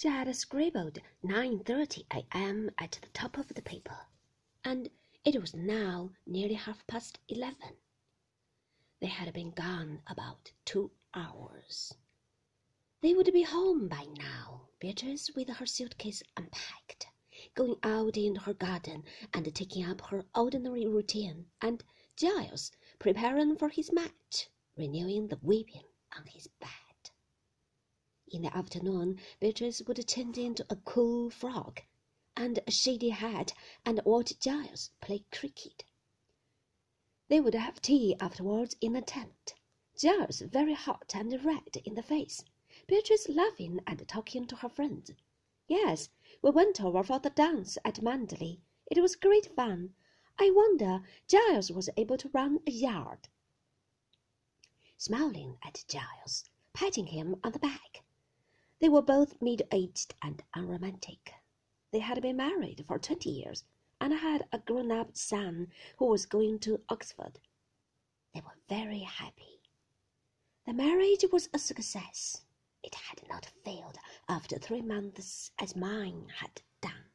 She 0.00 0.06
had 0.06 0.32
scribbled 0.36 1.00
9:30 1.24 2.06
a.m. 2.12 2.70
at 2.78 3.00
the 3.02 3.08
top 3.08 3.36
of 3.36 3.48
the 3.48 3.62
paper, 3.62 4.06
and 4.62 4.90
it 5.24 5.40
was 5.40 5.54
now 5.54 6.12
nearly 6.24 6.54
half 6.54 6.86
past 6.86 7.18
eleven. 7.26 7.78
They 9.00 9.08
had 9.08 9.32
been 9.32 9.50
gone 9.50 10.02
about 10.06 10.52
two 10.64 10.92
hours. 11.14 11.92
They 13.00 13.12
would 13.12 13.32
be 13.32 13.42
home 13.42 13.88
by 13.88 14.04
now, 14.04 14.68
Beatrice 14.78 15.32
with 15.34 15.48
her 15.48 15.66
suitcase 15.66 16.22
unpacked, 16.36 17.08
going 17.56 17.80
out 17.82 18.16
into 18.16 18.42
her 18.42 18.54
garden 18.54 19.02
and 19.34 19.52
taking 19.52 19.84
up 19.84 20.00
her 20.02 20.24
ordinary 20.32 20.86
routine, 20.86 21.50
and 21.60 21.82
Giles 22.14 22.70
preparing 23.00 23.56
for 23.56 23.68
his 23.70 23.90
match, 23.90 24.48
renewing 24.76 25.26
the 25.26 25.38
whipping 25.42 25.88
on 26.16 26.24
his 26.26 26.46
bed. 26.46 26.87
In 28.30 28.42
the 28.42 28.56
afternoon, 28.56 29.18
Beatrice 29.40 29.80
would 29.86 30.06
change 30.06 30.36
into 30.36 30.66
a 30.68 30.76
cool 30.76 31.30
frock 31.30 31.84
and 32.36 32.58
a 32.66 32.70
shady 32.70 33.08
hat 33.08 33.54
and 33.84 34.00
watch 34.04 34.38
Giles 34.38 34.90
play 35.00 35.24
cricket. 35.32 35.84
They 37.28 37.40
would 37.40 37.54
have 37.54 37.80
tea 37.80 38.16
afterwards 38.20 38.76
in 38.80 38.92
the 38.92 39.00
tent, 39.02 39.54
Giles 39.96 40.40
very 40.40 40.74
hot 40.74 41.12
and 41.14 41.44
red 41.44 41.78
in 41.84 41.94
the 41.94 42.02
face, 42.02 42.44
Beatrice 42.86 43.28
laughing 43.28 43.80
and 43.86 44.06
talking 44.06 44.46
to 44.46 44.56
her 44.56 44.68
friends. 44.68 45.10
Yes, 45.66 46.10
we 46.42 46.50
went 46.50 46.80
over 46.80 47.02
for 47.02 47.18
the 47.18 47.30
dance 47.30 47.78
at 47.84 48.02
Manderley. 48.02 48.60
It 48.86 49.00
was 49.00 49.16
great 49.16 49.54
fun. 49.56 49.94
I 50.38 50.50
wonder 50.50 51.02
Giles 51.26 51.72
was 51.72 51.90
able 51.96 52.18
to 52.18 52.28
run 52.28 52.60
a 52.66 52.70
yard. 52.70 53.28
Smiling 54.96 55.58
at 55.62 55.84
Giles, 55.88 56.44
patting 56.72 57.06
him 57.08 57.36
on 57.42 57.52
the 57.52 57.58
back, 57.58 57.87
they 58.80 58.88
were 58.88 59.02
both 59.02 59.42
middle-aged 59.42 60.14
and 60.22 60.42
unromantic. 60.54 61.32
They 61.92 61.98
had 61.98 62.22
been 62.22 62.36
married 62.36 62.84
for 62.86 62.98
twenty 62.98 63.30
years 63.30 63.64
and 64.00 64.12
had 64.12 64.46
a 64.52 64.58
grown-up 64.58 65.16
son 65.16 65.68
who 65.98 66.06
was 66.06 66.26
going 66.26 66.60
to 66.60 66.80
Oxford. 66.88 67.40
They 68.34 68.40
were 68.40 68.58
very 68.68 69.00
happy. 69.00 69.60
The 70.66 70.74
marriage 70.74 71.24
was 71.32 71.48
a 71.52 71.58
success. 71.58 72.42
It 72.82 72.94
had 72.94 73.28
not 73.28 73.50
failed 73.64 73.98
after 74.28 74.58
three 74.58 74.82
months 74.82 75.50
as 75.58 75.74
mine 75.74 76.28
had 76.36 76.62
done. 76.80 77.07